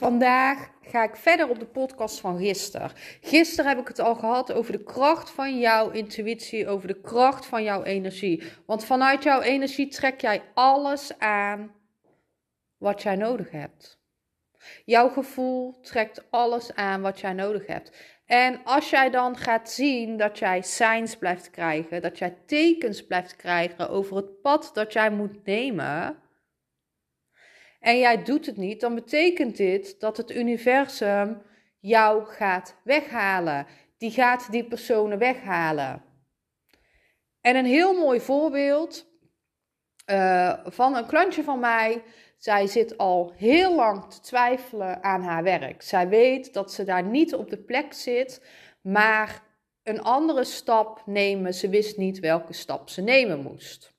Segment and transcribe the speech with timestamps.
[0.00, 2.90] Vandaag ga ik verder op de podcast van gisteren.
[3.20, 7.46] Gisteren heb ik het al gehad over de kracht van jouw intuïtie, over de kracht
[7.46, 8.42] van jouw energie.
[8.66, 11.74] Want vanuit jouw energie trek jij alles aan
[12.78, 14.00] wat jij nodig hebt.
[14.84, 17.92] Jouw gevoel trekt alles aan wat jij nodig hebt.
[18.26, 23.36] En als jij dan gaat zien dat jij signs blijft krijgen, dat jij tekens blijft
[23.36, 26.18] krijgen over het pad dat jij moet nemen,
[27.80, 31.42] en jij doet het niet, dan betekent dit dat het universum
[31.78, 33.66] jou gaat weghalen.
[33.98, 36.02] Die gaat die personen weghalen.
[37.40, 39.06] En een heel mooi voorbeeld
[40.06, 42.02] uh, van een klantje van mij.
[42.38, 45.82] Zij zit al heel lang te twijfelen aan haar werk.
[45.82, 48.46] Zij weet dat ze daar niet op de plek zit,
[48.80, 49.42] maar
[49.82, 51.54] een andere stap nemen.
[51.54, 53.94] Ze wist niet welke stap ze nemen moest.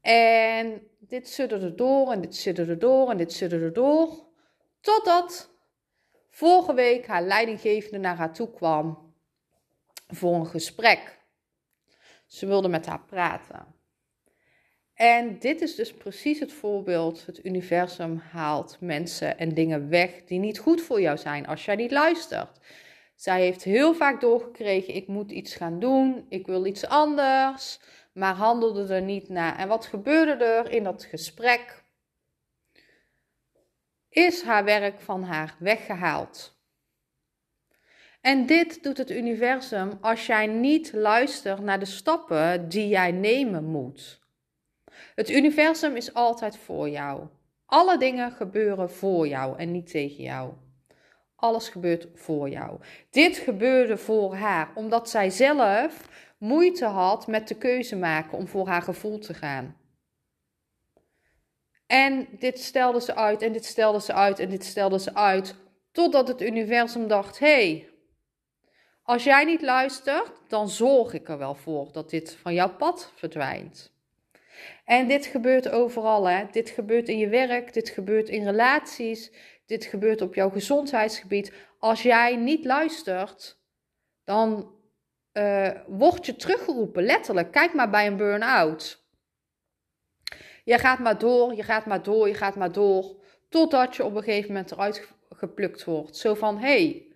[0.00, 4.28] En dit sudderde door en dit sudderde door en dit sudderde door.
[4.80, 5.50] Totdat
[6.30, 9.14] vorige week haar leidinggevende naar haar toe kwam
[10.08, 11.18] voor een gesprek.
[12.26, 13.66] Ze wilde met haar praten.
[14.94, 17.26] En dit is dus precies het voorbeeld.
[17.26, 21.76] Het universum haalt mensen en dingen weg die niet goed voor jou zijn als jij
[21.76, 22.58] niet luistert.
[23.14, 27.80] Zij heeft heel vaak doorgekregen: ik moet iets gaan doen, ik wil iets anders
[28.12, 29.58] maar handelde er niet naar.
[29.58, 31.82] En wat gebeurde er in dat gesprek?
[34.08, 36.58] Is haar werk van haar weggehaald.
[38.20, 43.64] En dit doet het universum als jij niet luistert naar de stappen die jij nemen
[43.64, 44.20] moet.
[45.14, 47.26] Het universum is altijd voor jou.
[47.66, 50.52] Alle dingen gebeuren voor jou en niet tegen jou.
[51.36, 52.80] Alles gebeurt voor jou.
[53.10, 56.08] Dit gebeurde voor haar omdat zij zelf
[56.40, 59.76] moeite had met de keuze maken om voor haar gevoel te gaan.
[61.86, 65.54] En dit stelde ze uit en dit stelde ze uit en dit stelde ze uit.
[65.92, 67.88] Totdat het universum dacht: hé, hey,
[69.02, 73.12] als jij niet luistert, dan zorg ik er wel voor dat dit van jouw pad
[73.14, 73.92] verdwijnt.
[74.84, 76.28] En dit gebeurt overal.
[76.28, 76.44] Hè?
[76.50, 79.32] Dit gebeurt in je werk, dit gebeurt in relaties,
[79.66, 81.52] dit gebeurt op jouw gezondheidsgebied.
[81.78, 83.58] Als jij niet luistert,
[84.24, 84.74] dan
[85.32, 87.52] uh, word je teruggeroepen, letterlijk.
[87.52, 89.04] Kijk maar bij een burn-out.
[90.64, 93.22] Je gaat maar door, je gaat maar door, je gaat maar door.
[93.48, 96.16] Totdat je op een gegeven moment eruit geplukt wordt.
[96.16, 97.12] Zo van, hey,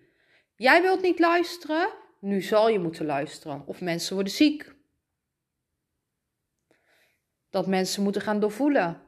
[0.55, 1.89] jij wilt niet luisteren,
[2.19, 3.63] nu zal je moeten luisteren.
[3.65, 4.75] Of mensen worden ziek.
[7.49, 9.04] Dat mensen moeten gaan doorvoelen.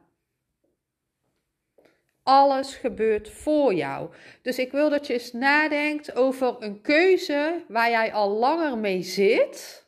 [2.28, 4.10] Alles gebeurt voor jou.
[4.42, 9.02] Dus ik wil dat je eens nadenkt over een keuze waar jij al langer mee
[9.02, 9.86] zit,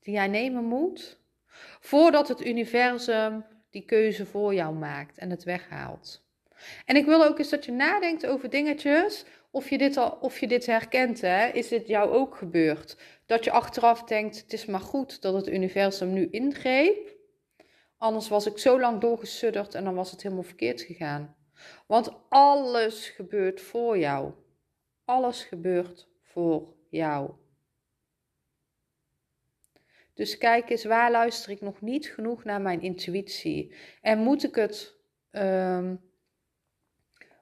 [0.00, 1.18] die jij nemen moet,
[1.80, 6.22] voordat het universum die keuze voor jou maakt en het weghaalt.
[6.84, 10.40] En ik wil ook eens dat je nadenkt over dingetjes, of je dit, al, of
[10.40, 11.20] je dit herkent.
[11.20, 11.46] Hè?
[11.46, 12.96] Is dit jou ook gebeurd?
[13.26, 17.13] Dat je achteraf denkt: het is maar goed dat het universum nu ingreep.
[17.98, 21.36] Anders was ik zo lang doorgesudderd en dan was het helemaal verkeerd gegaan.
[21.86, 24.32] Want alles gebeurt voor jou.
[25.04, 27.30] Alles gebeurt voor jou.
[30.14, 33.74] Dus kijk eens, waar luister ik nog niet genoeg naar mijn intuïtie?
[34.00, 34.94] En moet ik het,
[35.30, 36.00] um,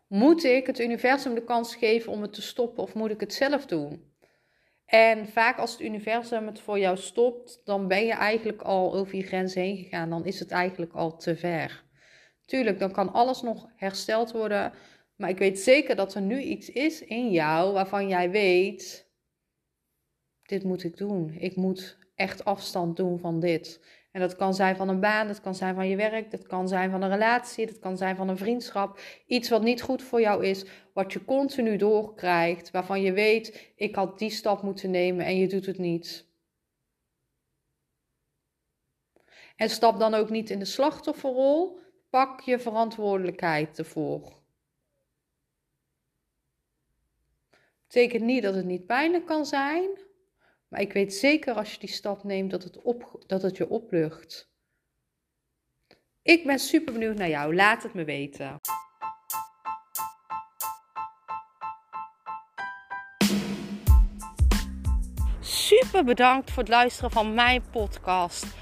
[0.06, 3.34] moet ik het universum de kans geven om het te stoppen of moet ik het
[3.34, 4.11] zelf doen?
[4.92, 9.16] En vaak als het universum het voor jou stopt, dan ben je eigenlijk al over
[9.16, 10.10] je grens heen gegaan.
[10.10, 11.84] Dan is het eigenlijk al te ver.
[12.44, 14.72] Tuurlijk, dan kan alles nog hersteld worden.
[15.16, 19.10] Maar ik weet zeker dat er nu iets is in jou waarvan jij weet:
[20.42, 21.34] dit moet ik doen.
[21.38, 23.80] Ik moet echt afstand doen van dit.
[24.12, 26.68] En dat kan zijn van een baan, dat kan zijn van je werk, dat kan
[26.68, 29.00] zijn van een relatie, dat kan zijn van een vriendschap.
[29.26, 33.94] Iets wat niet goed voor jou is, wat je continu doorkrijgt, waarvan je weet, ik
[33.94, 36.30] had die stap moeten nemen en je doet het niet.
[39.56, 41.80] En stap dan ook niet in de slachtofferrol,
[42.10, 44.40] pak je verantwoordelijkheid ervoor.
[47.86, 49.98] Betekent niet dat het niet pijnlijk kan zijn,
[50.72, 53.68] maar ik weet zeker als je die stap neemt dat het, op, dat het je
[53.68, 54.50] oplucht.
[56.22, 57.54] Ik ben super benieuwd naar jou.
[57.54, 58.60] Laat het me weten.
[65.40, 68.61] Super bedankt voor het luisteren van mijn podcast.